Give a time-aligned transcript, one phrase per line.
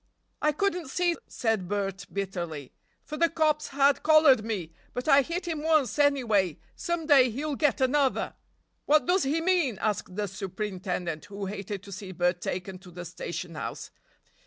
[0.41, 2.71] "I couldn't see!" said Bert bitterly,
[3.03, 6.57] "for the cops had collared me, but I hit him once, anyway!
[6.75, 8.33] Some day he'll get another!"
[8.87, 13.05] "What does he mean?" asked the superintendent, who hated to see Bert taken to the
[13.05, 13.91] station house.